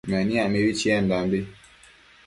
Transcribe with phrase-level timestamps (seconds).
[0.09, 1.39] Meniac mibi chiendambi